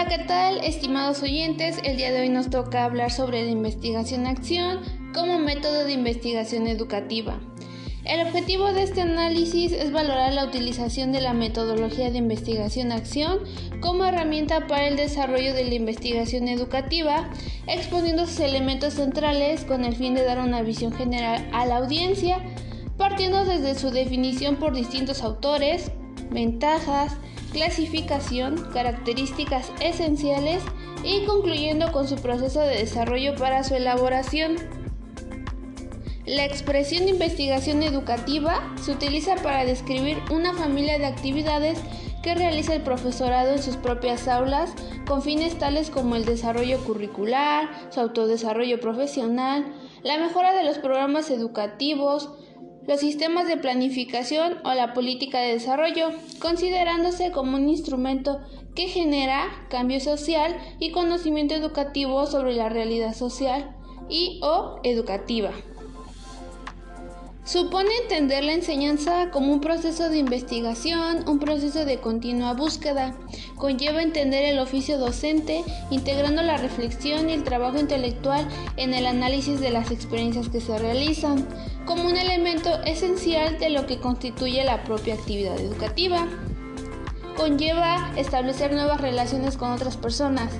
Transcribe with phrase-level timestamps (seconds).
[0.00, 1.76] Hola, ¿qué tal, estimados oyentes?
[1.84, 4.80] El día de hoy nos toca hablar sobre la investigación-acción
[5.12, 7.38] como método de investigación educativa.
[8.06, 13.40] El objetivo de este análisis es valorar la utilización de la metodología de investigación-acción
[13.82, 17.28] como herramienta para el desarrollo de la investigación educativa,
[17.66, 22.38] exponiendo sus elementos centrales con el fin de dar una visión general a la audiencia,
[22.96, 25.92] partiendo desde su definición por distintos autores,
[26.30, 27.18] ventajas,
[27.50, 30.62] clasificación, características esenciales
[31.04, 34.56] y concluyendo con su proceso de desarrollo para su elaboración.
[36.26, 41.80] La expresión de investigación educativa se utiliza para describir una familia de actividades
[42.22, 44.72] que realiza el profesorado en sus propias aulas
[45.06, 51.30] con fines tales como el desarrollo curricular, su autodesarrollo profesional, la mejora de los programas
[51.30, 52.30] educativos,
[52.86, 58.40] los sistemas de planificación o la política de desarrollo, considerándose como un instrumento
[58.74, 63.76] que genera cambio social y conocimiento educativo sobre la realidad social
[64.08, 65.50] y o educativa.
[67.50, 73.16] Supone entender la enseñanza como un proceso de investigación, un proceso de continua búsqueda.
[73.56, 79.58] Conlleva entender el oficio docente, integrando la reflexión y el trabajo intelectual en el análisis
[79.58, 81.44] de las experiencias que se realizan,
[81.90, 86.24] como un elemento esencial de lo que constituye la propia actividad educativa.
[87.36, 90.52] Conlleva establecer nuevas relaciones con otras personas,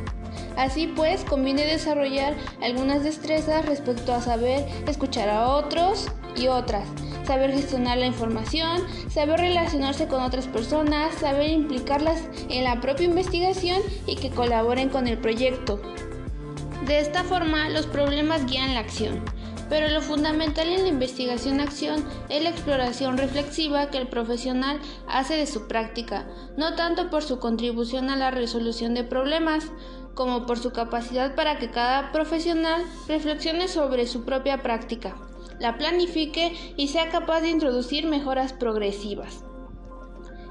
[0.57, 6.87] Así pues, conviene desarrollar algunas destrezas respecto a saber escuchar a otros y otras,
[7.25, 13.81] saber gestionar la información, saber relacionarse con otras personas, saber implicarlas en la propia investigación
[14.07, 15.81] y que colaboren con el proyecto.
[16.87, 19.23] De esta forma, los problemas guían la acción.
[19.71, 25.47] Pero lo fundamental en la investigación-acción es la exploración reflexiva que el profesional hace de
[25.47, 29.71] su práctica, no tanto por su contribución a la resolución de problemas,
[30.15, 35.17] como por su capacidad para que cada profesional reflexione sobre su propia práctica,
[35.61, 39.45] la planifique y sea capaz de introducir mejoras progresivas.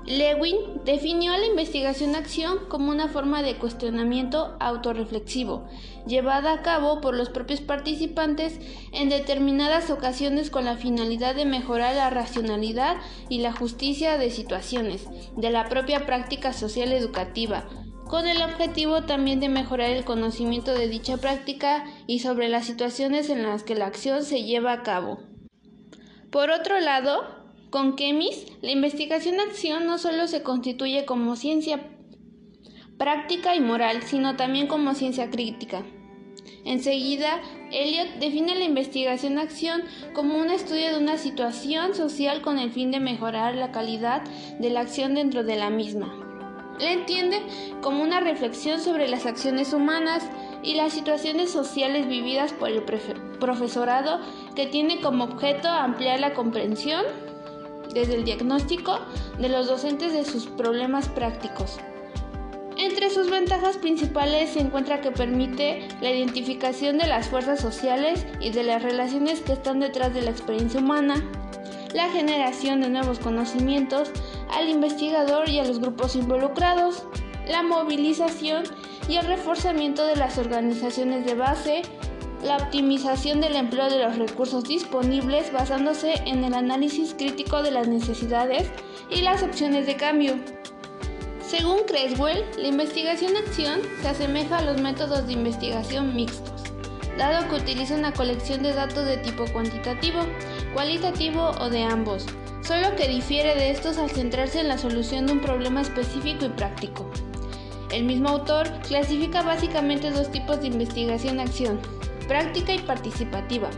[0.05, 5.67] Lewin definió la investigación-acción como una forma de cuestionamiento autorreflexivo,
[6.07, 8.59] llevada a cabo por los propios participantes
[8.91, 12.97] en determinadas ocasiones con la finalidad de mejorar la racionalidad
[13.29, 17.67] y la justicia de situaciones de la propia práctica social educativa,
[18.07, 23.29] con el objetivo también de mejorar el conocimiento de dicha práctica y sobre las situaciones
[23.29, 25.19] en las que la acción se lleva a cabo.
[26.31, 27.38] Por otro lado,
[27.69, 31.79] con Kemis, la investigación-acción no solo se constituye como ciencia
[32.97, 35.83] práctica y moral, sino también como ciencia crítica.
[36.65, 37.39] Enseguida,
[37.71, 42.99] Elliot define la investigación-acción como un estudio de una situación social con el fin de
[42.99, 44.23] mejorar la calidad
[44.59, 46.13] de la acción dentro de la misma.
[46.79, 47.41] La entiende
[47.81, 50.27] como una reflexión sobre las acciones humanas
[50.63, 54.19] y las situaciones sociales vividas por el profesorado
[54.55, 57.05] que tiene como objeto ampliar la comprensión
[57.93, 58.99] desde el diagnóstico
[59.39, 61.79] de los docentes de sus problemas prácticos.
[62.77, 68.51] Entre sus ventajas principales se encuentra que permite la identificación de las fuerzas sociales y
[68.51, 71.21] de las relaciones que están detrás de la experiencia humana,
[71.93, 74.11] la generación de nuevos conocimientos
[74.55, 77.03] al investigador y a los grupos involucrados,
[77.49, 78.63] la movilización
[79.09, 81.81] y el reforzamiento de las organizaciones de base,
[82.43, 87.87] la optimización del empleo de los recursos disponibles basándose en el análisis crítico de las
[87.87, 88.69] necesidades
[89.09, 90.35] y las opciones de cambio.
[91.45, 96.59] Según Creswell, la investigación-acción se asemeja a los métodos de investigación mixtos
[97.19, 100.21] dado que utiliza una colección de datos de tipo cuantitativo,
[100.73, 102.25] cualitativo o de ambos,
[102.61, 106.49] solo que difiere de estos al centrarse en la solución de un problema específico y
[106.49, 107.09] práctico.
[107.91, 111.79] El mismo autor clasifica básicamente dos tipos de investigación-acción,
[112.29, 113.69] práctica y participativa.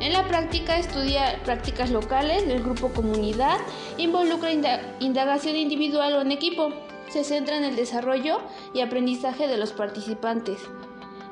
[0.00, 3.58] En la práctica estudia prácticas locales del grupo comunidad,
[3.96, 4.52] involucra
[5.00, 6.72] indagación individual o en equipo,
[7.08, 8.40] se centra en el desarrollo
[8.74, 10.58] y aprendizaje de los participantes,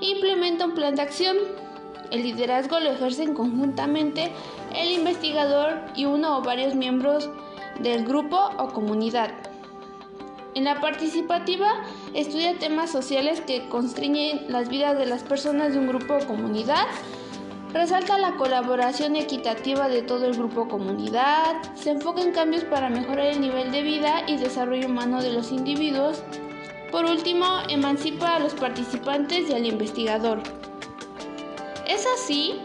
[0.00, 1.37] implementa un plan de acción.
[2.12, 4.31] El liderazgo lo ejercen conjuntamente
[4.75, 7.29] el investigador y uno o varios miembros
[7.81, 9.45] del grupo o comunidad.
[10.56, 15.87] En la participativa estudia temas sociales que constriñen las vidas de las personas de un
[15.87, 16.87] grupo o comunidad.
[17.75, 21.56] Resalta la colaboración equitativa de todo el grupo o comunidad.
[21.75, 25.53] Se enfoca en cambios para mejorar el nivel de vida y desarrollo humano de los
[25.53, 26.25] individuos
[26.91, 30.41] por último, emancipa a los participantes y al investigador.
[31.87, 32.62] Es así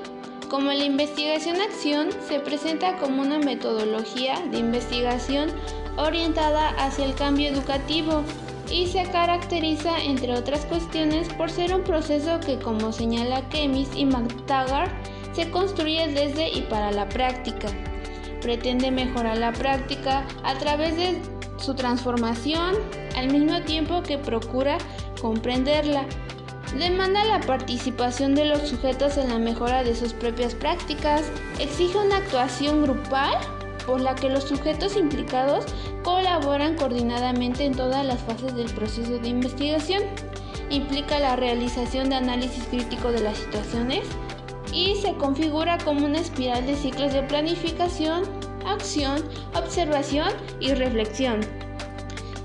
[0.52, 5.50] como la investigación-acción se presenta como una metodología de investigación
[5.96, 8.22] orientada hacia el cambio educativo,
[8.70, 14.06] y se caracteriza, entre otras cuestiones, por ser un proceso que, como señala Kemis y
[14.06, 14.92] McTaggart,
[15.34, 17.68] se construye desde y para la práctica.
[18.42, 21.22] Pretende mejorar la práctica a través de
[21.58, 22.76] su transformación,
[23.16, 24.78] al mismo tiempo que procura
[25.22, 26.06] comprenderla.
[26.78, 31.24] Demanda la participación de los sujetos en la mejora de sus propias prácticas,
[31.60, 33.34] exige una actuación grupal
[33.86, 35.66] por la que los sujetos implicados
[36.04, 40.02] colaboran coordinadamente en todas las fases del proceso de investigación.
[40.70, 44.08] Implica la realización de análisis crítico de las situaciones
[44.72, 48.24] y se configura como una espiral de ciclos de planificación,
[48.66, 49.22] acción,
[49.54, 50.30] observación
[50.62, 51.42] y reflexión.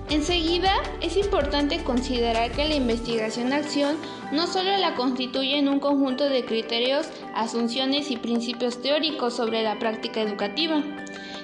[0.09, 3.97] Enseguida, es importante considerar que la investigación-acción
[4.33, 9.79] no solo la constituye en un conjunto de criterios, asunciones y principios teóricos sobre la
[9.79, 10.83] práctica educativa,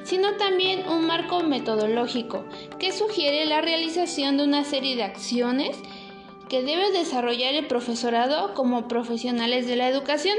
[0.05, 2.45] sino también un marco metodológico
[2.79, 5.77] que sugiere la realización de una serie de acciones
[6.49, 10.37] que debe desarrollar el profesorado como profesionales de la educación.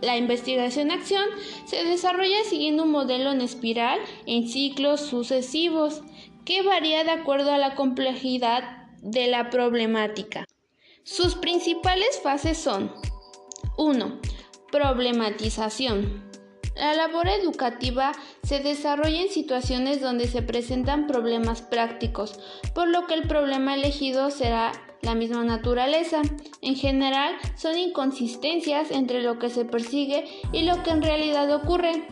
[0.00, 1.24] La investigación-acción
[1.66, 6.02] se desarrolla siguiendo un modelo en espiral en ciclos sucesivos
[6.46, 10.46] que varía de acuerdo a la complejidad de la problemática.
[11.02, 12.92] Sus principales fases son
[13.78, 14.20] 1.
[14.70, 16.30] Problematización.
[16.76, 18.12] La labor educativa
[18.42, 22.38] se desarrolla en situaciones donde se presentan problemas prácticos,
[22.74, 26.20] por lo que el problema elegido será la misma naturaleza.
[26.60, 32.06] En general, son inconsistencias entre lo que se persigue y lo que en realidad ocurre.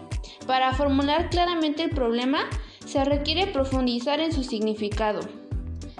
[0.46, 2.40] Para formular claramente el problema,
[2.86, 5.20] se requiere profundizar en su significado,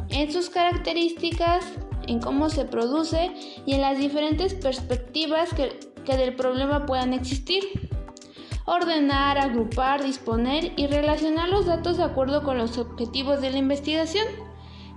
[0.09, 1.65] en sus características,
[2.09, 3.31] en cómo se produce
[3.67, 5.79] y en las diferentes perspectivas que,
[6.17, 7.63] del problema puedan existir.
[8.65, 14.27] Ordenar, agrupar, disponer y relacionar los datos de acuerdo con los objetivos de la investigación,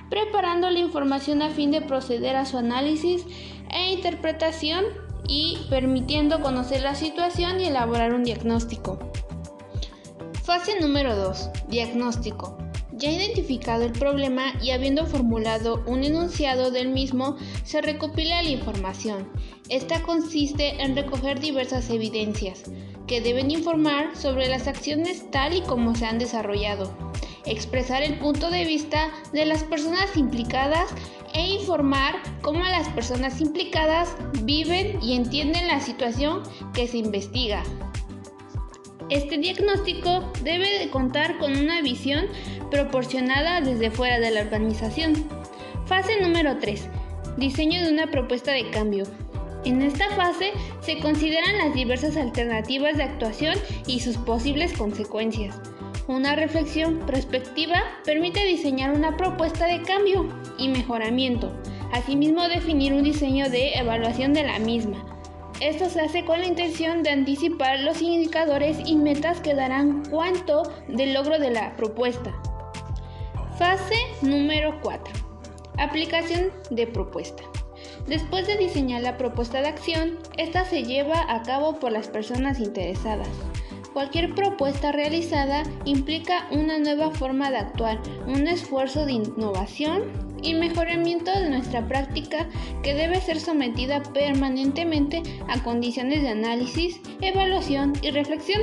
[0.09, 3.25] preparando la información a fin de proceder a su análisis
[3.69, 4.85] e interpretación
[5.27, 8.99] y permitiendo conocer la situación y elaborar un diagnóstico.
[10.43, 11.49] Fase número 2.
[11.69, 12.60] Diagnóstico.
[13.01, 19.27] Ya identificado el problema y habiendo formulado un enunciado del mismo, se recopila la información.
[19.69, 22.61] Esta consiste en recoger diversas evidencias
[23.07, 26.95] que deben informar sobre las acciones tal y como se han desarrollado,
[27.47, 30.87] expresar el punto de vista de las personas implicadas
[31.33, 36.43] e informar cómo las personas implicadas viven y entienden la situación
[36.75, 37.63] que se investiga.
[39.11, 42.27] Este diagnóstico debe de contar con una visión
[42.69, 45.27] proporcionada desde fuera de la organización.
[45.85, 46.87] Fase número 3.
[47.35, 49.03] Diseño de una propuesta de cambio.
[49.65, 53.55] En esta fase se consideran las diversas alternativas de actuación
[53.85, 55.59] y sus posibles consecuencias.
[56.07, 60.25] Una reflexión prospectiva permite diseñar una propuesta de cambio
[60.57, 61.51] y mejoramiento,
[61.91, 65.10] asimismo definir un diseño de evaluación de la misma.
[65.61, 70.63] Esto se hace con la intención de anticipar los indicadores y metas que darán cuánto
[70.87, 72.33] del logro de la propuesta.
[73.59, 75.13] Fase número 4.
[75.77, 77.43] Aplicación de propuesta.
[78.07, 82.59] Después de diseñar la propuesta de acción, esta se lleva a cabo por las personas
[82.59, 83.29] interesadas.
[83.93, 91.31] Cualquier propuesta realizada implica una nueva forma de actuar, un esfuerzo de innovación y mejoramiento
[91.31, 92.47] de nuestra práctica
[92.83, 98.61] que debe ser sometida permanentemente a condiciones de análisis, evaluación y reflexión.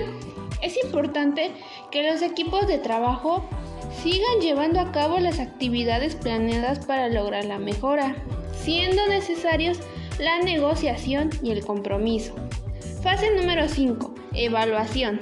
[0.62, 1.52] Es importante
[1.90, 3.48] que los equipos de trabajo
[4.02, 8.16] sigan llevando a cabo las actividades planeadas para lograr la mejora,
[8.52, 9.78] siendo necesarios
[10.18, 12.34] la negociación y el compromiso.
[13.02, 14.14] Fase número 5.
[14.34, 15.20] Evaluación.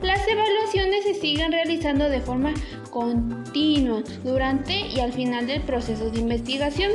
[0.00, 2.54] Las evaluaciones se siguen realizando de forma
[2.92, 6.92] continua durante y al final del proceso de investigación,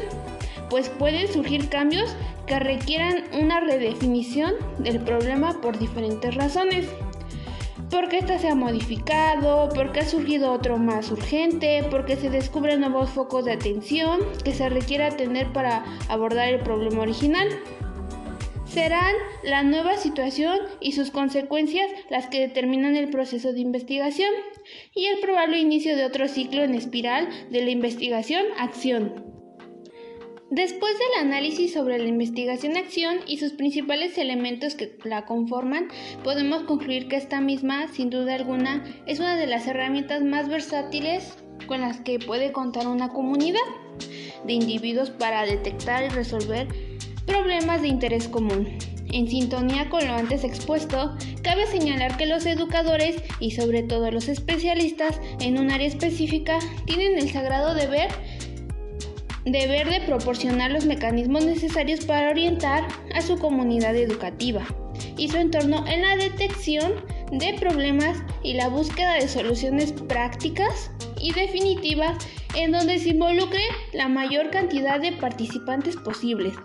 [0.69, 6.87] pues pueden surgir cambios que requieran una redefinición del problema por diferentes razones.
[7.89, 13.09] Porque ésta se ha modificado, porque ha surgido otro más urgente, porque se descubren nuevos
[13.09, 17.47] focos de atención que se requiere atender para abordar el problema original
[18.77, 24.29] serán la nueva situación y sus consecuencias las que determinan el proceso de investigación
[24.97, 29.23] y el probable inicio de otro ciclo en espiral de la investigación-acción.
[30.49, 35.89] Después del análisis sobre la investigación-acción y sus principales elementos que la conforman,
[36.23, 41.33] podemos concluir que esta misma, sin duda alguna, es una de las herramientas más versátiles
[41.67, 43.59] con las que puede contar una comunidad
[44.45, 46.67] de individuos para detectar y resolver
[47.27, 48.77] Problemas de interés común.
[49.11, 51.13] En sintonía con lo antes expuesto,
[51.47, 57.17] cabe señalar que los educadores y sobre todo los especialistas en un área específica tienen
[57.17, 58.09] el sagrado deber
[59.45, 62.85] deber de proporcionar los mecanismos necesarios para orientar
[63.15, 64.65] a su comunidad educativa
[65.15, 66.95] y su entorno en la detección
[67.31, 72.17] de problemas y la búsqueda de soluciones prácticas y definitivas
[72.55, 73.63] en donde se involucre
[73.93, 76.55] la mayor cantidad de participantes posibles.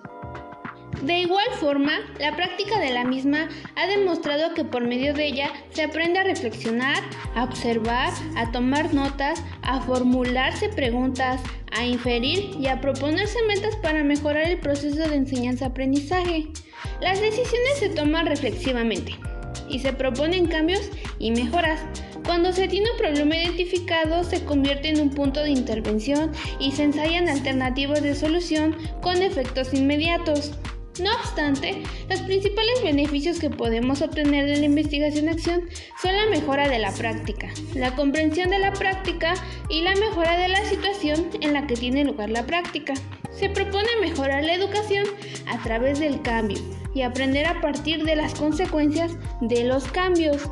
[1.00, 5.50] De igual forma, la práctica de la misma ha demostrado que por medio de ella
[5.70, 7.02] se aprende a reflexionar,
[7.34, 11.40] a observar, a tomar notas, a formularse preguntas,
[11.72, 16.48] a inferir y a proponerse metas para mejorar el proceso de enseñanza-aprendizaje.
[17.00, 19.16] Las decisiones se toman reflexivamente
[19.68, 21.80] y se proponen cambios y mejoras.
[22.24, 26.30] Cuando se tiene un problema identificado, se convierte en un punto de intervención
[26.60, 30.52] y se ensayan alternativas de solución con efectos inmediatos.
[31.00, 35.62] No obstante, los principales beneficios que podemos obtener de la investigación-acción
[36.00, 39.32] son la mejora de la práctica, la comprensión de la práctica
[39.70, 42.92] y la mejora de la situación en la que tiene lugar la práctica.
[43.30, 45.06] Se propone mejorar la educación
[45.46, 46.58] a través del cambio
[46.94, 50.50] y aprender a partir de las consecuencias de los cambios.